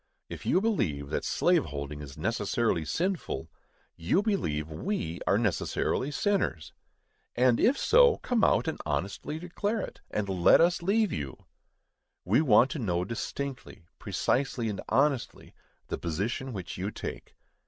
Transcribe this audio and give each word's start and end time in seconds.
If 0.29 0.47
you 0.47 0.61
believe 0.61 1.11
that 1.11 1.23
slave 1.23 1.65
holding 1.65 2.01
is 2.01 2.17
necessarily 2.17 2.85
sinful, 2.85 3.51
you 3.95 4.23
believe 4.23 4.67
we 4.67 5.19
are 5.27 5.37
necessarily 5.37 6.09
sinners; 6.09 6.73
and, 7.35 7.59
if 7.59 7.77
so, 7.77 8.17
come 8.17 8.43
out 8.43 8.67
and 8.67 8.79
honestly 8.83 9.37
declare 9.37 9.81
it, 9.81 10.01
and 10.09 10.27
let 10.27 10.59
us 10.59 10.81
leave 10.81 11.13
you. 11.13 11.45
We 12.25 12.41
want 12.41 12.71
to 12.71 12.79
know 12.79 13.05
distinctly, 13.05 13.85
precisely 13.99 14.69
and 14.69 14.81
honestly, 14.89 15.53
the 15.89 15.99
position 15.99 16.51
which 16.51 16.79
you 16.79 16.89
take. 16.89 17.35